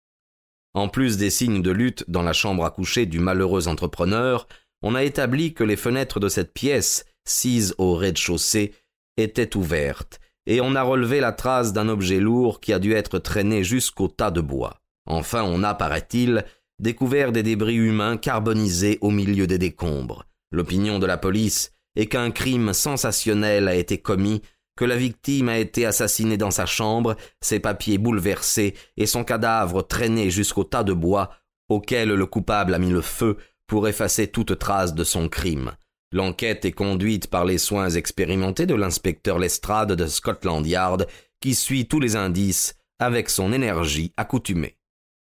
En 0.74 0.88
plus 0.88 1.16
des 1.16 1.30
signes 1.30 1.62
de 1.62 1.70
lutte 1.70 2.04
dans 2.08 2.22
la 2.22 2.34
chambre 2.34 2.66
à 2.66 2.70
coucher 2.70 3.06
du 3.06 3.20
malheureux 3.20 3.68
entrepreneur, 3.68 4.46
on 4.82 4.94
a 4.94 5.02
établi 5.02 5.54
que 5.54 5.64
les 5.64 5.76
fenêtres 5.76 6.20
de 6.20 6.28
cette 6.28 6.52
pièce, 6.52 7.06
sises 7.26 7.74
au 7.78 7.94
rez-de-chaussée, 7.94 8.74
étaient 9.16 9.56
ouvertes, 9.56 10.20
et 10.44 10.60
on 10.60 10.74
a 10.74 10.82
relevé 10.82 11.20
la 11.20 11.32
trace 11.32 11.72
d'un 11.72 11.88
objet 11.88 12.20
lourd 12.20 12.60
qui 12.60 12.74
a 12.74 12.78
dû 12.78 12.92
être 12.92 13.18
traîné 13.18 13.64
jusqu'au 13.64 14.08
tas 14.08 14.30
de 14.30 14.42
bois. 14.42 14.79
Enfin, 15.06 15.42
on 15.42 15.62
a, 15.62 15.74
paraît-il, 15.74 16.44
découvert 16.78 17.32
des 17.32 17.42
débris 17.42 17.76
humains 17.76 18.16
carbonisés 18.16 18.98
au 19.00 19.10
milieu 19.10 19.46
des 19.46 19.58
décombres. 19.58 20.24
L'opinion 20.52 20.98
de 20.98 21.06
la 21.06 21.16
police 21.16 21.72
est 21.96 22.06
qu'un 22.06 22.30
crime 22.30 22.72
sensationnel 22.72 23.68
a 23.68 23.74
été 23.74 23.98
commis, 23.98 24.42
que 24.76 24.84
la 24.84 24.96
victime 24.96 25.48
a 25.48 25.58
été 25.58 25.84
assassinée 25.84 26.36
dans 26.36 26.50
sa 26.50 26.66
chambre, 26.66 27.16
ses 27.40 27.60
papiers 27.60 27.98
bouleversés 27.98 28.74
et 28.96 29.06
son 29.06 29.24
cadavre 29.24 29.82
traîné 29.82 30.30
jusqu'au 30.30 30.64
tas 30.64 30.84
de 30.84 30.92
bois 30.92 31.30
auquel 31.68 32.08
le 32.08 32.26
coupable 32.26 32.74
a 32.74 32.78
mis 32.78 32.90
le 32.90 33.02
feu 33.02 33.36
pour 33.66 33.86
effacer 33.86 34.26
toute 34.26 34.58
trace 34.58 34.94
de 34.94 35.04
son 35.04 35.28
crime. 35.28 35.72
L'enquête 36.12 36.64
est 36.64 36.72
conduite 36.72 37.28
par 37.28 37.44
les 37.44 37.58
soins 37.58 37.90
expérimentés 37.90 38.66
de 38.66 38.74
l'inspecteur 38.74 39.38
Lestrade 39.38 39.92
de 39.92 40.06
Scotland 40.06 40.66
Yard, 40.66 41.06
qui 41.40 41.54
suit 41.54 41.86
tous 41.86 42.00
les 42.00 42.16
indices 42.16 42.74
avec 42.98 43.30
son 43.30 43.52
énergie 43.52 44.12
accoutumée. 44.16 44.79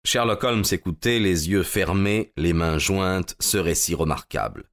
Sherlock 0.06 0.44
Holmes 0.44 0.64
écoutait 0.70 1.18
les 1.18 1.48
yeux 1.50 1.62
fermés, 1.62 2.32
les 2.36 2.52
mains 2.52 2.78
jointes, 2.78 3.36
ce 3.40 3.56
récit 3.56 3.94
remarquable. 3.94 4.64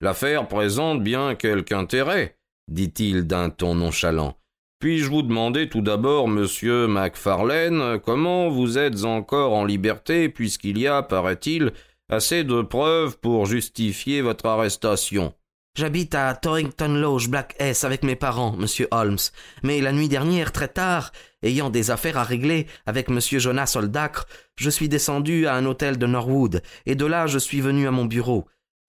L'affaire 0.00 0.46
présente 0.46 1.02
bien 1.02 1.34
quelque 1.34 1.74
intérêt, 1.74 2.38
dit-il 2.68 3.26
d'un 3.26 3.50
ton 3.50 3.74
nonchalant. 3.74 4.36
Puis-je 4.78 5.10
vous 5.10 5.22
demander 5.22 5.68
tout 5.68 5.82
d'abord, 5.82 6.28
monsieur 6.28 6.86
Macfarlane, 6.86 7.98
comment 8.00 8.48
vous 8.48 8.78
êtes 8.78 9.04
encore 9.04 9.52
en 9.52 9.64
liberté 9.64 10.28
puisqu'il 10.28 10.78
y 10.78 10.86
a, 10.86 11.02
paraît-il, 11.02 11.72
assez 12.08 12.44
de 12.44 12.62
preuves 12.62 13.18
pour 13.18 13.46
justifier 13.46 14.22
votre 14.22 14.46
arrestation? 14.46 15.34
J'habite 15.76 16.16
à 16.16 16.34
Torrington 16.34 16.94
Lodge, 16.94 17.28
Black 17.28 17.54
S, 17.60 17.84
avec 17.84 18.02
mes 18.02 18.16
parents, 18.16 18.56
monsieur 18.56 18.88
Holmes. 18.90 19.18
Mais 19.62 19.80
la 19.80 19.92
nuit 19.92 20.08
dernière, 20.08 20.50
très 20.50 20.66
tard, 20.66 21.12
ayant 21.42 21.70
des 21.70 21.92
affaires 21.92 22.18
à 22.18 22.24
régler 22.24 22.66
avec 22.86 23.08
monsieur 23.08 23.38
Jonas 23.38 23.66
Soldacre, 23.66 24.26
je 24.56 24.68
suis 24.68 24.88
descendu 24.88 25.46
à 25.46 25.54
un 25.54 25.64
hôtel 25.64 25.96
de 25.96 26.06
Norwood, 26.06 26.62
et 26.86 26.96
de 26.96 27.06
là 27.06 27.28
je 27.28 27.38
suis 27.38 27.60
venu 27.60 27.86
à 27.86 27.92
mon 27.92 28.04
bureau. 28.04 28.46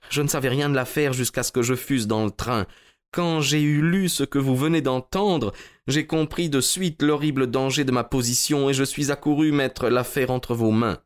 Je 0.10 0.24
ne 0.24 0.28
savais 0.28 0.50
rien 0.50 0.70
de 0.70 0.76
l'affaire 0.76 1.14
jusqu'à 1.14 1.44
ce 1.44 1.52
que 1.52 1.62
je 1.62 1.76
fusse 1.76 2.08
dans 2.08 2.26
le 2.26 2.32
train. 2.32 2.66
Quand 3.14 3.42
j'ai 3.42 3.62
eu 3.62 3.82
lu 3.82 4.10
ce 4.10 4.24
que 4.24 4.40
vous 4.40 4.56
venez 4.56 4.82
d'entendre, 4.82 5.54
j'ai 5.88 6.08
compris 6.08 6.50
de 6.50 6.62
suite 6.62 7.04
l'horrible 7.04 7.48
danger 7.48 7.84
de 7.84 7.92
ma 7.92 8.04
position 8.04 8.70
et 8.70 8.74
je 8.74 8.84
suis 8.84 9.12
accouru 9.12 9.52
mettre 9.52 9.88
l'affaire 9.88 10.32
entre 10.32 10.56
vos 10.56 10.72
mains. 10.72 11.00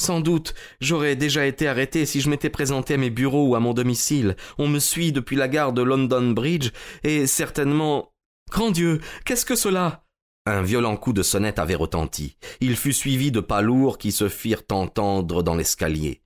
Sans 0.00 0.20
doute, 0.20 0.54
j'aurais 0.80 1.16
déjà 1.16 1.46
été 1.46 1.68
arrêté 1.68 2.06
si 2.06 2.20
je 2.20 2.28
m'étais 2.28 2.50
présenté 2.50 2.94
à 2.94 2.96
mes 2.96 3.10
bureaux 3.10 3.48
ou 3.48 3.54
à 3.54 3.60
mon 3.60 3.72
domicile. 3.72 4.36
On 4.58 4.66
me 4.66 4.78
suit 4.78 5.12
depuis 5.12 5.36
la 5.36 5.48
gare 5.48 5.72
de 5.72 5.82
London 5.82 6.30
Bridge, 6.30 6.70
et 7.04 7.26
certainement. 7.26 8.12
Grand 8.50 8.70
Dieu, 8.70 9.00
qu'est-ce 9.24 9.46
que 9.46 9.54
cela? 9.54 10.04
Un 10.44 10.62
violent 10.62 10.96
coup 10.96 11.12
de 11.12 11.22
sonnette 11.22 11.60
avait 11.60 11.76
retenti. 11.76 12.36
Il 12.60 12.76
fut 12.76 12.92
suivi 12.92 13.30
de 13.30 13.40
pas 13.40 13.62
lourds 13.62 13.98
qui 13.98 14.10
se 14.10 14.28
firent 14.28 14.64
entendre 14.72 15.42
dans 15.42 15.54
l'escalier. 15.54 16.22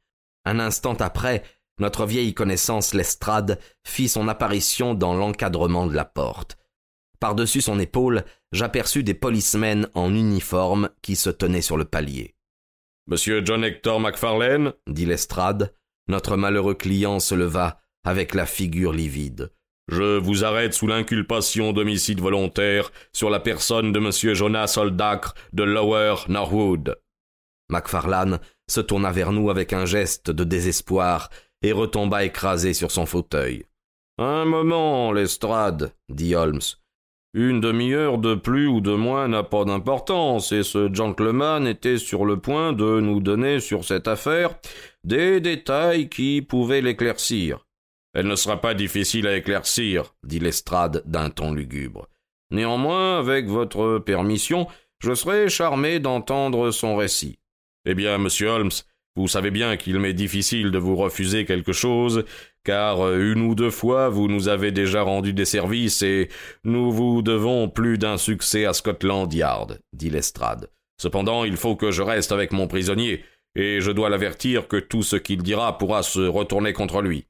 Un 0.46 0.58
instant 0.58 0.94
après, 0.94 1.42
notre 1.78 2.06
vieille 2.06 2.32
connaissance 2.32 2.94
Lestrade 2.94 3.58
fit 3.87 4.08
son 4.08 4.28
apparition 4.28 4.94
dans 4.94 5.14
l'encadrement 5.14 5.87
de 5.87 5.94
la 5.94 6.06
porte. 6.06 6.56
Par-dessus 7.20 7.61
son 7.61 7.78
épaule, 7.78 8.25
j'aperçus 8.52 9.02
des 9.02 9.14
policemen 9.14 9.88
en 9.94 10.14
uniforme 10.14 10.88
qui 11.02 11.16
se 11.16 11.28
tenaient 11.28 11.61
sur 11.62 11.76
le 11.76 11.85
palier. 11.85 12.35
Monsieur 13.08 13.40
John 13.44 13.62
Hector 13.62 14.00
MacFarlane 14.00 14.72
dit 14.88 15.06
Lestrade. 15.06 15.72
Notre 16.08 16.36
malheureux 16.36 16.75
client 16.75 17.20
se 17.20 17.36
leva 17.36 17.80
avec 18.04 18.34
la 18.34 18.46
figure 18.46 18.92
livide. 18.92 19.52
Je 19.88 20.18
vous 20.18 20.44
arrête 20.44 20.75
sous 20.75 20.88
l'inculpation 20.88 21.72
d'homicide 21.72 22.20
volontaire 22.20 22.90
sur 23.12 23.30
la 23.30 23.38
personne 23.38 23.92
de 23.92 24.00
monsieur 24.00 24.34
Jonas 24.34 24.75
Oldacre 24.76 25.34
de 25.52 25.62
Lower 25.62 26.16
Norwood. 26.28 26.96
Macfarlane 27.68 28.40
se 28.68 28.80
tourna 28.80 29.12
vers 29.12 29.30
nous 29.30 29.50
avec 29.50 29.72
un 29.72 29.86
geste 29.86 30.32
de 30.32 30.42
désespoir 30.42 31.30
et 31.62 31.70
retomba 31.70 32.25
écrasé 32.25 32.75
sur 32.75 32.90
son 32.90 33.06
fauteuil. 33.06 33.66
Un 34.18 34.44
moment, 34.44 35.12
Lestrade, 35.12 35.92
dit 36.08 36.34
Holmes. 36.34 36.60
Une 37.38 37.60
demi-heure 37.60 38.16
de 38.16 38.34
plus 38.34 38.66
ou 38.66 38.80
de 38.80 38.94
moins 38.94 39.28
n'a 39.28 39.42
pas 39.42 39.66
d'importance, 39.66 40.52
et 40.52 40.62
ce 40.62 40.90
gentleman 40.90 41.66
était 41.66 41.98
sur 41.98 42.24
le 42.24 42.38
point 42.38 42.72
de 42.72 42.98
nous 42.98 43.20
donner 43.20 43.60
sur 43.60 43.84
cette 43.84 44.08
affaire 44.08 44.54
des 45.04 45.42
détails 45.42 46.08
qui 46.08 46.40
pouvaient 46.40 46.80
l'éclaircir. 46.80 47.66
Elle 48.14 48.26
ne 48.26 48.36
sera 48.36 48.62
pas 48.62 48.72
difficile 48.72 49.26
à 49.26 49.36
éclaircir, 49.36 50.14
dit 50.24 50.38
Lestrade 50.38 51.02
d'un 51.04 51.28
ton 51.28 51.52
lugubre. 51.52 52.08
Néanmoins, 52.50 53.18
avec 53.18 53.48
votre 53.48 53.98
permission, 53.98 54.66
je 54.98 55.12
serais 55.12 55.50
charmé 55.50 56.00
d'entendre 56.00 56.70
son 56.70 56.96
récit. 56.96 57.38
Eh 57.84 57.94
bien, 57.94 58.16
monsieur 58.16 58.48
Holmes, 58.48 58.70
vous 59.16 59.28
savez 59.28 59.50
bien 59.50 59.76
qu'il 59.76 59.99
m'est 59.99 60.12
difficile 60.12 60.70
de 60.70 60.78
vous 60.78 60.94
refuser 60.94 61.44
quelque 61.46 61.73
chose, 61.73 62.25
car 62.64 63.00
euh, 63.00 63.32
une 63.32 63.42
ou 63.42 63.54
deux 63.54 63.70
fois 63.70 64.08
vous 64.11 64.28
nous 64.28 64.49
avez 64.49 64.73
déjà 64.73 65.02
rendu 65.02 65.32
des 65.32 65.44
services 65.44 66.02
et 66.02 66.28
nous 66.64 66.92
vous 66.92 67.23
devons 67.23 67.68
plus 67.68 67.96
d'un 67.96 68.18
succès 68.18 68.66
à 68.66 68.75
Scotland 68.75 69.32
Yard, 69.32 69.80
dit 69.92 70.11
Lestrade. 70.11 70.70
Cependant, 71.00 71.44
il 71.44 71.56
faut 71.56 71.76
que 71.76 71.90
je 71.90 72.02
reste 72.02 72.32
avec 72.32 72.52
mon 72.52 72.68
prisonnier, 72.68 73.25
et 73.54 73.80
je 73.80 73.90
dois 73.90 74.11
l'avertir 74.11 74.68
que 74.68 74.76
tout 74.76 75.02
ce 75.02 75.16
qu'il 75.16 75.42
dira 75.42 75.78
pourra 75.78 76.02
se 76.02 76.20
retourner 76.20 76.73
contre 76.73 77.00
lui. 77.00 77.26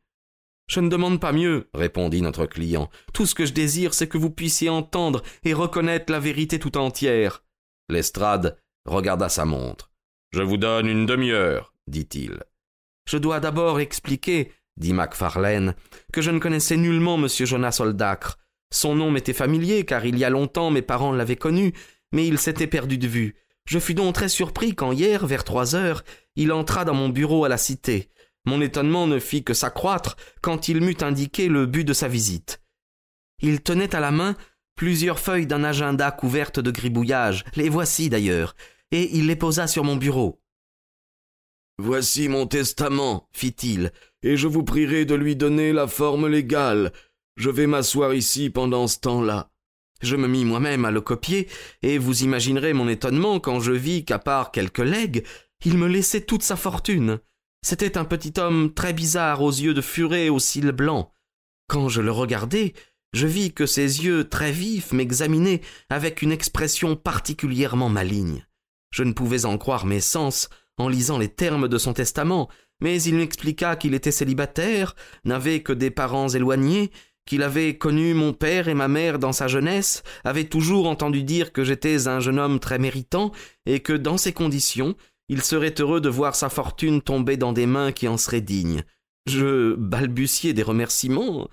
Je 0.69 0.81
ne 0.81 0.89
demande 0.89 1.21
pas 1.21 1.33
mieux, 1.33 1.69
répondit 1.75 2.23
notre 2.23 2.47
client. 2.47 2.91
Tout 3.13 3.27
ce 3.27 3.37
que 3.37 3.47
je 3.47 3.53
désire, 3.53 3.95
c'est 3.95 4.09
que 4.09 4.19
vous 4.19 4.31
puissiez 4.31 4.69
entendre 4.69 5.23
et 5.45 5.55
reconnaître 5.55 6.11
la 6.11 6.19
vérité 6.19 6.59
tout 6.59 6.77
entière. 6.77 7.45
Lestrade 7.89 8.59
regarda 8.85 9.29
sa 9.29 9.45
montre. 9.45 9.93
Je 10.33 10.43
vous 10.43 10.57
donne 10.57 10.89
une 10.89 11.07
demi-heure, 11.07 11.73
dit-il. 11.87 12.43
Je 13.09 13.19
dois 13.19 13.41
d'abord 13.41 13.81
expliquer, 13.81 14.53
dit 14.77 14.93
Macfarlane, 14.93 15.75
que 16.13 16.23
je 16.23 16.31
ne 16.31 16.39
connaissais 16.39 16.77
nullement 16.77 17.17
M. 17.17 17.29
Jonas 17.29 17.79
Oldacre. 17.81 18.39
Son 18.73 18.95
nom 18.95 19.11
m'était 19.11 19.33
familier, 19.33 19.85
car 19.85 20.05
il 20.05 20.19
y 20.19 20.25
a 20.25 20.31
longtemps 20.31 20.71
mes 20.71 20.83
parents 20.83 21.13
l'avaient 21.13 21.37
connu, 21.37 21.73
mais 22.13 22.27
il 22.27 22.39
s'était 22.39 22.67
perdu 22.67 22.99
de 22.99 23.07
vue. 23.07 23.37
Je 23.67 23.79
fus 23.79 23.95
donc 23.95 24.15
très 24.15 24.29
surpris 24.29 24.75
quand 24.75 24.93
hier, 24.93 25.27
vers 25.27 25.45
trois 25.45 25.75
heures, 25.75 26.05
il 26.37 26.53
entra 26.53 26.85
dans 26.85 26.95
mon 26.95 27.09
bureau 27.09 27.45
à 27.45 27.49
la 27.49 27.59
cité. 27.59 28.11
Mon 28.45 28.61
étonnement 28.61 29.07
ne 29.07 29.19
fit 29.19 29.43
que 29.43 29.55
s'accroître 29.55 30.17
quand 30.41 30.69
il 30.69 30.81
m'eut 30.81 30.97
indiqué 31.01 31.49
le 31.49 31.67
but 31.67 31.85
de 31.85 31.93
sa 31.93 32.07
visite. 32.07 32.63
Il 33.41 33.61
tenait 33.63 33.95
à 33.95 34.01
la 34.01 34.13
main 34.13 34.37
plusieurs 34.77 35.19
feuilles 35.19 35.47
d'un 35.47 35.65
agenda 35.65 36.11
couvertes 36.13 36.61
de 36.61 36.71
gribouillage, 36.71 37.45
les 37.57 37.69
voici 37.69 38.09
d'ailleurs, 38.09 38.55
et 38.93 39.17
il 39.17 39.27
les 39.27 39.37
posa 39.37 39.67
sur 39.67 39.83
mon 39.83 39.97
bureau. 39.97 40.41
Voici 41.79 42.29
mon 42.29 42.47
testament, 42.47 43.29
fit-il, 43.33 43.93
et 44.23 44.39
je 44.39 44.49
vous 44.49 44.63
prierai 44.63 45.05
de 45.05 45.15
lui 45.15 45.37
donner 45.37 45.75
la 45.75 45.87
forme 45.87 46.27
légale. 46.27 46.93
Je 47.37 47.51
vais 47.51 47.67
m'asseoir 47.67 48.15
ici 48.15 48.49
pendant 48.49 48.87
ce 48.87 48.99
temps-là. 49.01 49.51
Je 50.01 50.17
me 50.17 50.27
mis 50.27 50.47
moi-même 50.47 50.87
à 50.87 50.91
le 50.91 51.03
copier, 51.03 51.49
et 51.83 51.99
vous 51.99 52.23
imaginerez 52.23 52.73
mon 52.73 52.89
étonnement 52.89 53.41
quand 53.41 53.61
je 53.61 53.73
vis 53.73 54.07
qu'à 54.07 54.19
part 54.19 54.53
quelques 54.53 54.79
legs, 54.79 55.25
il 55.67 55.77
me 55.77 55.87
laissait 55.87 56.23
toute 56.23 56.43
sa 56.43 56.57
fortune. 56.57 57.19
C'était 57.63 57.99
un 57.99 58.05
petit 58.05 58.33
homme 58.39 58.73
très 58.73 58.95
bizarre 58.95 59.43
aux 59.43 59.51
yeux 59.51 59.75
de 59.75 59.83
furet 59.83 60.27
et 60.27 60.31
aux 60.31 60.39
cils 60.39 60.73
blancs. 60.73 61.11
Quand 61.69 61.89
je 61.89 62.01
le 62.01 62.11
regardai, 62.11 62.75
je 63.13 63.27
vis 63.27 63.53
que 63.53 63.67
ses 63.67 64.05
yeux 64.05 64.29
très 64.29 64.53
vifs 64.53 64.93
m'examinaient 64.93 65.61
avec 65.91 66.23
une 66.23 66.33
expression 66.33 66.97
particulièrement 66.97 67.89
maligne. 67.89 68.47
Je 68.93 69.03
ne 69.03 69.13
pouvais 69.13 69.45
en 69.45 69.59
croire 69.59 69.85
mes 69.85 70.01
sens 70.01 70.49
en 70.79 70.89
lisant 70.89 71.19
les 71.19 71.29
termes 71.29 71.69
de 71.69 71.79
son 71.79 71.93
testament, 71.93 72.49
mais 72.81 73.03
il 73.03 73.15
m'expliqua 73.17 73.77
qu'il 73.77 73.95
était 73.95 74.13
célibataire, 74.13 74.95
n'avait 75.25 75.61
que 75.61 75.73
des 75.73 75.91
parents 75.91 76.29
éloignés, 76.29 76.91
qu'il 77.27 77.43
avait 77.43 77.77
connu 77.77 78.15
mon 78.15 78.33
père 78.33 78.69
et 78.69 78.75
ma 78.75 78.89
mère 78.89 79.19
dans 79.19 79.33
sa 79.33 79.49
jeunesse, 79.49 80.03
avait 80.25 80.45
toujours 80.45 80.87
entendu 80.87 81.23
dire 81.23 81.53
que 81.53 81.65
j'étais 81.65 82.07
un 82.07 82.21
jeune 82.21 82.39
homme 82.39 82.61
très 82.61 82.79
méritant, 82.79 83.33
et 83.67 83.81
que 83.81 83.93
dans 83.93 84.17
ces 84.19 84.33
conditions, 84.33 84.95
il 85.29 85.43
serait 85.43 85.75
heureux 85.79 86.01
de 86.01 86.09
voir 86.09 86.37
sa 86.37 86.49
fortune 86.49 87.03
tomber 87.03 87.37
dans 87.37 87.53
des 87.53 87.67
mains 87.67 87.93
qui 87.93 88.07
en 88.07 88.17
seraient 88.17 88.41
dignes. 88.41 88.85
Je 89.27 89.75
balbutiai 89.75 90.53
des 90.53 90.63
remerciements. 90.63 91.49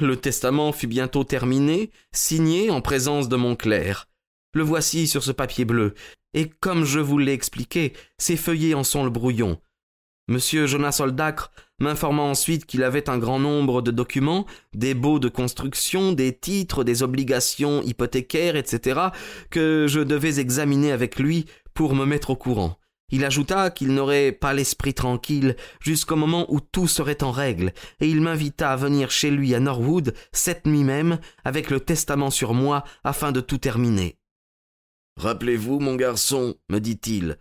Le 0.00 0.16
testament 0.16 0.70
fut 0.70 0.86
bientôt 0.86 1.24
terminé, 1.24 1.90
signé 2.12 2.70
en 2.70 2.80
présence 2.80 3.28
de 3.28 3.34
mon 3.34 3.56
clerc. 3.56 4.06
Le 4.54 4.62
voici 4.62 5.08
sur 5.08 5.24
ce 5.24 5.32
papier 5.32 5.64
bleu, 5.64 5.94
et 6.34 6.48
comme 6.60 6.84
je 6.84 7.00
vous 7.00 7.18
l'ai 7.18 7.32
expliqué, 7.32 7.92
ces 8.18 8.36
feuillets 8.36 8.74
en 8.74 8.84
sont 8.84 9.04
le 9.04 9.10
brouillon. 9.10 9.58
Monsieur 10.30 10.66
Jonas 10.66 10.98
Oldacre 11.00 11.50
m'informa 11.80 12.22
ensuite 12.22 12.66
qu'il 12.66 12.82
avait 12.82 13.08
un 13.08 13.16
grand 13.16 13.38
nombre 13.38 13.80
de 13.80 13.90
documents, 13.90 14.44
des 14.74 14.92
baux 14.92 15.18
de 15.18 15.30
construction, 15.30 16.12
des 16.12 16.36
titres, 16.36 16.84
des 16.84 17.02
obligations 17.02 17.82
hypothécaires, 17.82 18.56
etc., 18.56 19.00
que 19.48 19.86
je 19.88 20.00
devais 20.00 20.38
examiner 20.38 20.92
avec 20.92 21.18
lui 21.18 21.46
pour 21.72 21.94
me 21.94 22.04
mettre 22.04 22.28
au 22.30 22.36
courant. 22.36 22.76
Il 23.10 23.24
ajouta 23.24 23.70
qu'il 23.70 23.94
n'aurait 23.94 24.32
pas 24.32 24.52
l'esprit 24.52 24.92
tranquille 24.92 25.56
jusqu'au 25.80 26.16
moment 26.16 26.44
où 26.52 26.60
tout 26.60 26.88
serait 26.88 27.22
en 27.22 27.30
règle, 27.30 27.72
et 28.00 28.08
il 28.08 28.20
m'invita 28.20 28.70
à 28.70 28.76
venir 28.76 29.10
chez 29.10 29.30
lui 29.30 29.54
à 29.54 29.60
Norwood 29.60 30.14
cette 30.32 30.66
nuit 30.66 30.84
même, 30.84 31.18
avec 31.42 31.70
le 31.70 31.80
testament 31.80 32.28
sur 32.28 32.52
moi, 32.52 32.84
afin 33.04 33.32
de 33.32 33.40
tout 33.40 33.56
terminer. 33.56 34.17
Rappelez-vous, 35.18 35.80
mon 35.80 35.96
garçon, 35.96 36.54
me 36.68 36.78
dit-il, 36.78 37.38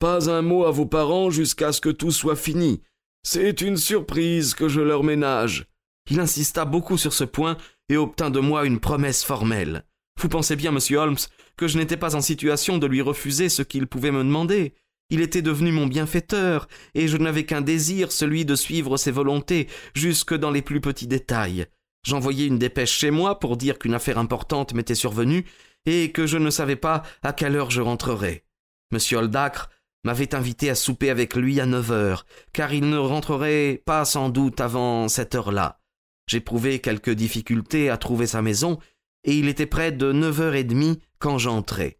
pas 0.00 0.28
un 0.28 0.42
mot 0.42 0.64
à 0.64 0.72
vos 0.72 0.86
parents 0.86 1.30
jusqu'à 1.30 1.70
ce 1.70 1.80
que 1.80 1.88
tout 1.88 2.10
soit 2.10 2.34
fini. 2.34 2.82
C'est 3.22 3.60
une 3.60 3.76
surprise 3.76 4.54
que 4.54 4.68
je 4.68 4.80
leur 4.80 5.04
ménage. 5.04 5.66
Il 6.10 6.18
insista 6.18 6.64
beaucoup 6.64 6.98
sur 6.98 7.12
ce 7.12 7.22
point 7.22 7.56
et 7.88 7.96
obtint 7.96 8.30
de 8.30 8.40
moi 8.40 8.66
une 8.66 8.80
promesse 8.80 9.22
formelle. 9.22 9.84
Vous 10.20 10.28
pensez 10.28 10.56
bien, 10.56 10.72
monsieur 10.72 10.98
Holmes, 10.98 11.16
que 11.56 11.68
je 11.68 11.78
n'étais 11.78 11.96
pas 11.96 12.16
en 12.16 12.20
situation 12.20 12.78
de 12.78 12.88
lui 12.88 13.00
refuser 13.00 13.48
ce 13.48 13.62
qu'il 13.62 13.86
pouvait 13.86 14.10
me 14.10 14.24
demander. 14.24 14.74
Il 15.08 15.20
était 15.20 15.42
devenu 15.42 15.70
mon 15.70 15.86
bienfaiteur, 15.86 16.66
et 16.94 17.06
je 17.06 17.18
n'avais 17.18 17.46
qu'un 17.46 17.60
désir, 17.60 18.10
celui 18.10 18.44
de 18.44 18.56
suivre 18.56 18.96
ses 18.96 19.12
volontés, 19.12 19.68
jusque 19.94 20.34
dans 20.34 20.50
les 20.50 20.62
plus 20.62 20.80
petits 20.80 21.06
détails. 21.06 21.66
J'envoyai 22.04 22.46
une 22.46 22.58
dépêche 22.58 22.92
chez 22.92 23.10
moi 23.10 23.38
pour 23.38 23.56
dire 23.56 23.78
qu'une 23.78 23.94
affaire 23.94 24.18
importante 24.18 24.74
m'était 24.74 24.94
survenue, 24.94 25.44
et 25.86 26.12
que 26.12 26.26
je 26.26 26.38
ne 26.38 26.50
savais 26.50 26.76
pas 26.76 27.02
à 27.22 27.32
quelle 27.32 27.56
heure 27.56 27.70
je 27.70 27.80
rentrerais. 27.80 28.44
Monsieur 28.92 29.18
Oldacre 29.18 29.70
m'avait 30.04 30.34
invité 30.34 30.70
à 30.70 30.74
souper 30.74 31.10
avec 31.10 31.34
lui 31.36 31.60
à 31.60 31.66
neuf 31.66 31.90
heures, 31.90 32.26
car 32.52 32.72
il 32.72 32.88
ne 32.88 32.98
rentrerait 32.98 33.82
pas 33.84 34.04
sans 34.04 34.28
doute 34.28 34.60
avant 34.60 35.08
cette 35.08 35.34
heure-là. 35.34 35.80
J'éprouvai 36.28 36.80
quelques 36.80 37.10
difficultés 37.10 37.90
à 37.90 37.96
trouver 37.96 38.26
sa 38.26 38.42
maison, 38.42 38.78
et 39.24 39.36
il 39.36 39.48
était 39.48 39.66
près 39.66 39.92
de 39.92 40.12
neuf 40.12 40.40
heures 40.40 40.54
et 40.54 40.64
demie 40.64 41.00
quand 41.18 41.38
j'entrai. 41.38 41.98